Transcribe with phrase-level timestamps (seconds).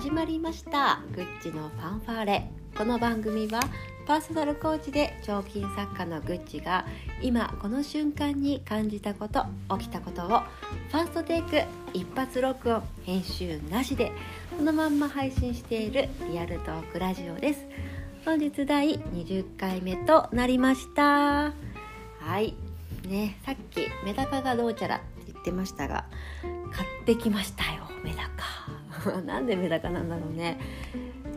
[0.00, 1.02] 始まりました。
[1.14, 2.50] グッチのファンファーレ。
[2.74, 3.60] この番組は
[4.06, 6.86] パーソナルコーチで彫金作家のグッチが
[7.20, 9.44] 今この瞬間に感じたこと
[9.76, 11.60] 起きたことをファーストテイク
[11.92, 14.10] 一発録音編集なしで
[14.56, 17.66] そのまんま配信しているリアルトークラジオです。
[18.24, 21.02] 本日第20回目となりました。
[21.02, 21.52] は
[22.40, 22.54] い。
[23.06, 26.06] ねさっきメダカがどうちゃらって言ってましたが
[26.72, 28.59] 買ってきましたよメダカ。
[29.26, 30.58] なんでメダカなんだろうね。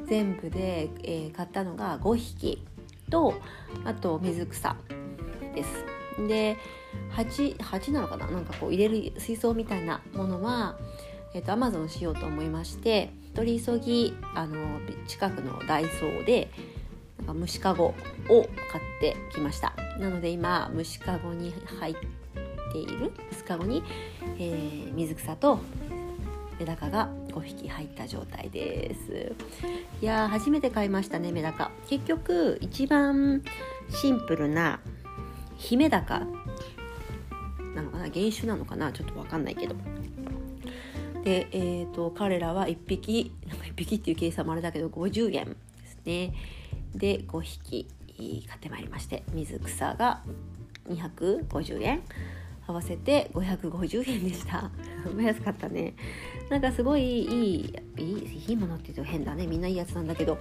[0.05, 2.63] 全部で、えー、買ったのが5匹
[3.09, 3.33] と
[3.85, 4.75] あと水草
[5.55, 5.85] です。
[6.27, 6.57] で
[7.15, 8.27] 8, 8なのかな？
[8.27, 10.77] なんかこう入れる水槽みたいなものは、
[11.33, 16.51] えーと、アマゾンしようと思いまして取り急ぎあの近くのダイソーで
[17.19, 17.95] なんか虫かごを
[18.29, 18.45] 買っ
[18.99, 19.73] てきました。
[19.99, 21.95] なので今虫かごに入っ
[22.71, 23.83] ている巣かごに、
[24.37, 25.59] えー、水草と
[26.59, 29.33] メダカが5匹入った状態です。
[30.01, 31.71] いやー初めて買いましたねメダカ。
[31.87, 33.43] 結局一番
[33.89, 34.79] シンプルな
[35.57, 36.27] ヒメダカ。
[37.75, 38.03] なのかな？
[38.03, 38.91] 原種なのかな？
[38.91, 39.75] ちょっと分かんないけど。
[41.23, 45.55] で、えーと、彼らは1匹1匹っていう計算もあれだけど50円で
[45.87, 46.33] すね。
[46.93, 47.87] で5匹
[48.47, 50.21] 買ってまいりまして水草が
[50.89, 52.03] 250円
[52.65, 54.71] 合わせて550円でした。
[55.19, 55.93] 安かったね。
[56.49, 58.13] なんかすごいいい
[58.47, 59.47] いいものって言うと変だね。
[59.47, 60.37] みんないいやつなんだけど。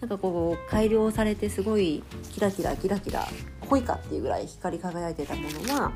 [0.00, 3.26] なんかこう改良されてすごいキラキラキラキラ
[3.62, 5.90] 濃いかっていうぐらい光り輝いてたものは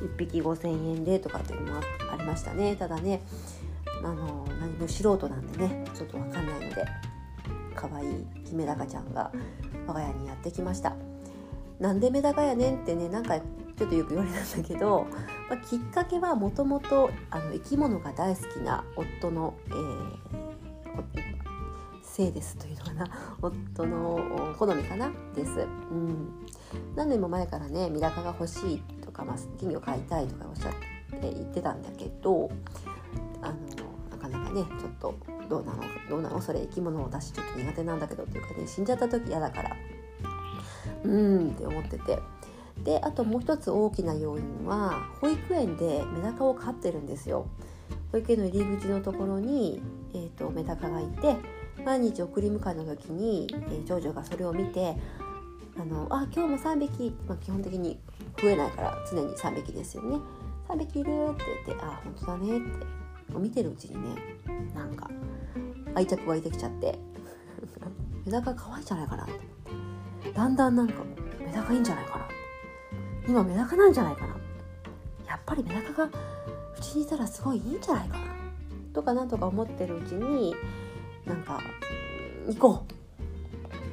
[0.00, 2.74] 1匹5,000円でとかっていうのもありましたね。
[2.74, 3.20] ただね
[4.02, 6.86] あの何も素人なんでねちょっと分かんないので
[7.74, 9.30] 可愛いヒメダカちゃんが
[9.86, 10.96] 我が家にやってきました。
[11.78, 13.38] なんでメダカやねんってねなんか
[13.76, 15.06] ちょっとよく言われたんだけど、
[15.50, 20.14] まあ、きっかけはもともと生き物が大好きな夫の、えー、
[22.02, 23.06] せいですというのかな。
[23.42, 25.10] 夫の好みかな？
[25.34, 25.66] です。
[25.90, 26.46] うん、
[26.94, 30.72] 何年も前からねメダカが欲しいとか、まあ、金魚飼いたいとかおっしゃっ
[31.20, 32.50] て言ってたんだけど
[33.42, 33.54] あの
[34.10, 35.14] なかなかねちょっと
[35.48, 35.82] どうなの？
[36.08, 36.40] どうなの？
[36.40, 39.76] それ生き物を私ちょっと苦手なんだけどっていうかね死んじゃった時嫌だから。
[41.02, 42.20] うんって思ってて。
[42.84, 47.46] であともう一つ大きな要因は保育園でメダカを飼ってるんですよ。
[48.12, 49.82] 保育園の入り口のところに、
[50.14, 51.36] えーと、メダカがいて
[51.84, 54.96] 毎日送り迎えの時に、えー、長女がそれを見て
[55.76, 57.98] 「あのあ今日も3匹」まあ、基本的に
[58.40, 60.18] 増えないから常に3匹ですよね
[60.68, 64.20] 「3匹いる」って言って「あ本当だね」って見てるうちにね
[64.74, 65.10] なんか
[65.94, 66.96] 愛着湧いてきちゃって
[68.24, 69.54] メダカ可愛いんじゃないかなって。
[70.34, 70.94] だんだんなんか
[71.38, 72.43] メダカいいんじゃないかなって。
[73.26, 74.36] 今メダカなんじゃないかな。
[75.26, 76.10] やっぱりメダカがう
[76.80, 78.24] ちにいたらすごいいいんじゃないかな。
[78.92, 80.54] とかなんとか思ってるうちに
[81.26, 81.60] なんか
[82.46, 82.94] 行こう。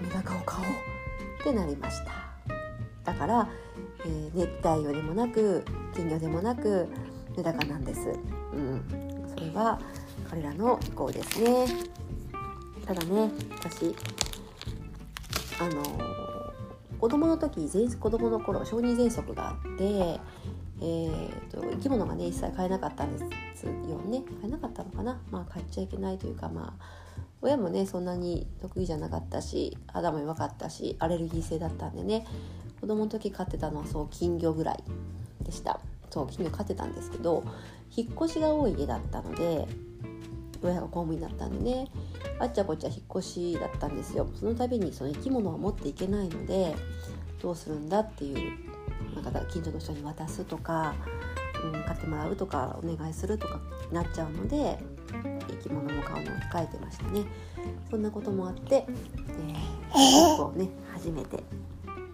[0.03, 0.71] メダカを買おう
[1.39, 2.11] ってなりました。
[3.03, 3.49] だから、
[4.05, 5.63] えー、熱帯魚でもなく
[5.95, 6.87] 金魚でもなく
[7.37, 8.09] メダカなんです、
[8.53, 8.83] うん、
[9.35, 9.79] それは
[10.29, 11.65] 彼らの意向ですね。
[12.85, 13.95] ただね私
[15.59, 15.83] あの
[17.01, 23.17] 子供の時子供の頃小児喘息があって、えーと、生き物がね一切飼えなかったんで
[23.55, 23.71] すよ
[24.05, 24.23] ね。
[24.39, 25.19] 飼えなかったのかな？
[25.31, 26.83] まあ飼っちゃいけないというかまあ
[27.41, 32.27] 親もねそんなに得意じゃなかったし肌も弱かったしアレルギー性だったんでね
[32.79, 34.83] 子供の時飼ってたのはそう金魚ぐらい
[35.41, 35.79] でした。
[36.11, 37.43] そう金魚飼ってたんですけど
[37.95, 39.67] 引っ越しが多い家だったので
[40.61, 41.87] 親が公務員だったんでね
[42.39, 44.27] あっちゃこっちゃ引っ越しだったんですよ。
[44.35, 46.75] その度にその生き物を持っていけないので
[47.41, 48.71] どうするんだっていう
[49.15, 50.95] なんか近所の人に渡すとか、
[51.63, 53.59] うん、買ってもらうとかお願いするとか
[53.91, 54.79] なっちゃうので
[55.47, 57.23] 生き物も買うのを控えてましたね。
[57.89, 61.43] そんなこともあって、えー、結構ね初めてで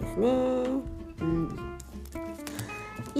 [0.08, 0.87] すね。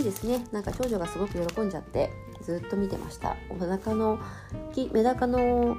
[0.08, 0.46] ですね。
[0.52, 2.10] なんか長女がすごく喜んじゃって
[2.42, 3.36] ずっと見てました。
[3.50, 4.20] お腹の
[4.94, 5.76] メダカの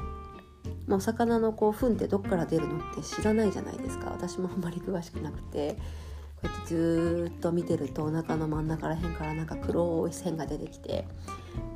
[0.86, 4.10] まお魚のこう糞ってどっから出るのって知らないじゃないですか。
[4.10, 5.78] 私もあんまり詳しくなくてこ
[6.44, 11.06] うやってずっと見てるとお腹の真ん中らへんからなんか黒い線が出てきて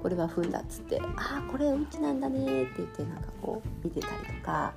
[0.03, 4.75] これは糞だっつって「ああこれうんちなんだね」って言ってなんかこう見てたりとか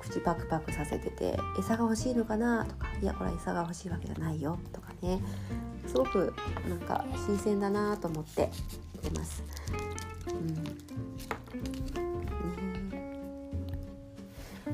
[0.00, 5.20] 口パクパクさせてて「餌が欲しいのかな?」とか「いやこれは餌が欲しいわけじゃないよ」とかね
[5.86, 6.34] すごく
[6.68, 8.50] なんか新鮮だなと思って
[8.94, 9.42] 見てます。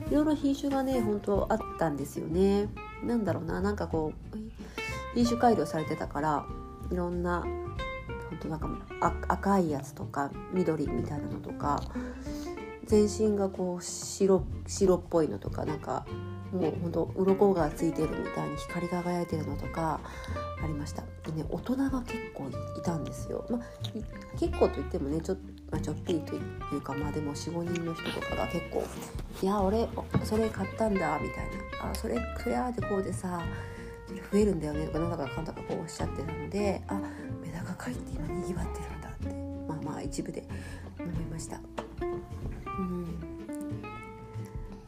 [0.09, 2.69] いろいろ品種がね本当あったんですよね
[3.03, 4.37] なんだろうななんかこう
[5.15, 6.47] 品種改良されてたから
[6.93, 8.69] いろんな本当なんか
[9.29, 11.83] 赤いやつとか緑みたいなのとか
[12.87, 16.07] 全身がこう白白っぽいのとかなんか
[16.53, 20.01] もうほんと鱗がついてるみたいに光り輝いてるのとか
[20.63, 21.03] ありました。
[21.25, 22.49] でね大人が結構
[22.79, 23.61] いたんですよ、まあ、
[24.39, 25.37] 結構といってもねちょ,、
[25.71, 26.39] まあ、ちょっぴりとい
[26.77, 28.85] うかまあでも45人の人とかが結構
[29.43, 29.89] 「いや俺
[30.25, 31.47] それ買ったんだ」みたい
[31.83, 33.43] な「あそれクレアでこうでさ
[34.33, 36.95] 増えるんだよね」とかなんだかかんだかこうおっしゃってたのであ
[37.43, 39.29] メダカ界って今にぎわってるんだって
[39.69, 40.47] まあまあ一部で
[40.99, 41.61] 思いました。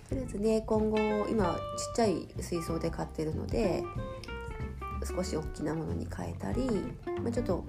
[0.08, 0.98] とりあえずね今後
[1.28, 1.60] 今ちっ
[1.96, 3.82] ちゃい水槽で飼ってるので
[5.04, 6.66] 少し大きなものに変えたり、
[7.22, 7.64] まあ、ちょっと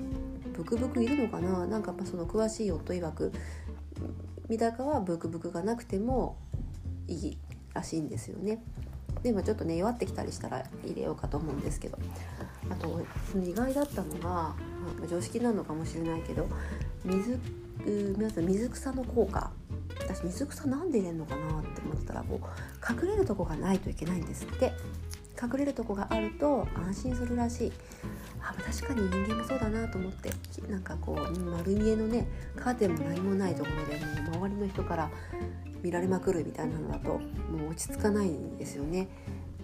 [0.54, 1.66] ブクブクいるのかな？
[1.68, 3.31] なんかその詳しい夫曰く
[4.48, 6.38] メダカはブクブクがなくても
[7.07, 7.38] いい
[7.74, 8.62] らしいんですよね。
[9.24, 11.98] で今ちょっとね弱ってきたりしたら入れようかと思うんですけど。
[12.69, 13.01] あと
[13.44, 14.54] 意外だったのが、
[15.00, 16.48] ま、常識なのかもしれないけど
[17.04, 17.39] 水
[18.38, 19.51] 水草の効果。
[20.13, 24.73] 私水草なんで入れるのかなって思ったらこう隠れるとこがないといけないんですって。
[25.41, 27.71] 隠れるとこがあると安心するらしい。
[28.41, 30.31] あ確かに人間もそうだなと思って。
[30.69, 32.27] なんかこう丸見えのね
[32.57, 33.95] カーテンも何もないところで
[34.29, 35.09] もう周りの人から
[35.81, 39.07] 見られまくるみたいなのだともう落ち着かないんですよね。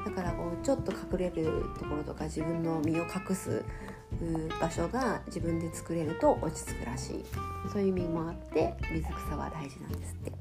[0.05, 3.65] だからこうちょっと隠れるところとか自分の身を隠す
[4.61, 7.25] 場所が自分で作れると落ち着くらしい。
[7.73, 10.34] そういう意味もあって水草は大事なんですって。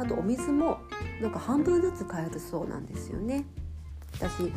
[0.00, 0.78] あとお水も
[1.20, 3.44] なんか半分ずつ変えるそうなんですよね
[4.14, 4.52] 私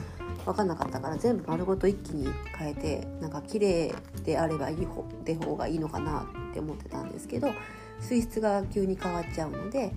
[0.45, 3.93] 分かんなかったから全部丸ごと一気に変えてなんか綺麗
[4.23, 7.49] であればいい方で方がいいのかなって思ってたんですけど
[7.99, 9.91] 水質が急に変わっちゃうので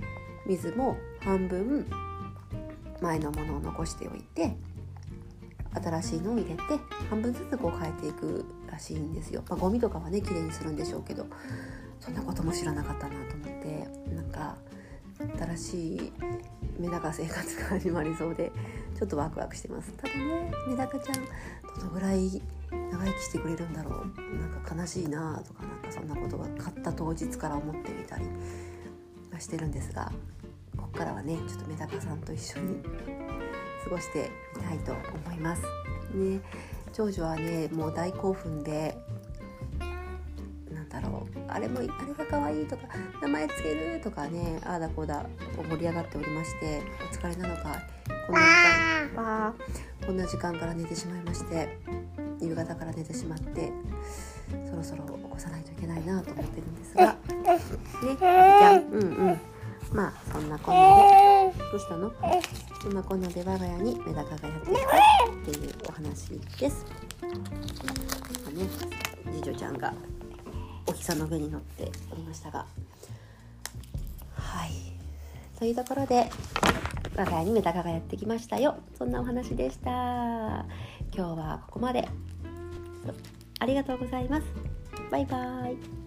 [0.46, 1.87] 水も半分
[3.00, 4.56] 前のものを残しておいて
[5.75, 6.62] 新しいのを入れて
[7.08, 9.42] 半分ずつこう変えていくらしいんですよ。
[9.49, 11.26] まあ、ゴミとかはね綺麗にするんでしょうけど
[12.00, 14.56] そんなことも知らなかったなと思ってなんか
[15.56, 16.12] 新しい
[16.78, 18.52] メダカ生活が始まりそうで
[18.96, 21.14] ちょっとワクワクしてますただねメダカちゃん
[21.78, 28.25] どのぐらい長生きしてくれるんだろうなんか悲しいなとかなんかそんなことが買った当日から思ってみたり
[29.32, 30.12] はしてるんですが
[30.76, 32.82] ここからはねちょっとメダカさんと一緒に
[33.84, 35.62] 過ごしてみたいと思います。
[36.14, 36.40] ね、
[36.93, 38.96] 長女はねもう大興奮で
[41.56, 41.94] あれもあれが
[42.29, 42.82] 可愛いとか
[43.23, 45.25] 名前つけるとかねああだこうだ
[45.56, 47.81] 盛り上がっておりましてお疲れなのか
[48.26, 49.55] こんな時間わ
[50.06, 51.79] こんな時間から寝てしまいまして
[52.41, 53.73] 夕方から寝てしまって
[54.69, 57.17] そろそろ起こさないといけないなと思ってるんですがね
[58.19, 59.41] じゃあうんうん。
[59.93, 62.12] まあそんなこんなでどうしたの？
[62.82, 66.85] そんなこんなで我が家にメダカがやってきたっていうお話です。
[68.52, 68.67] ね、
[69.32, 69.94] 次女ちゃんが
[70.96, 72.66] きさんの上に乗っておりましたが。
[74.34, 74.70] はい。
[75.58, 76.28] というところで
[77.16, 78.76] 我が家にメダカがやってきましたよ。
[78.98, 79.90] そんなお話でした。
[79.90, 80.64] 今
[81.12, 82.08] 日はここまで。
[83.58, 84.46] ありがとうございます。
[85.10, 86.06] バイバーイ。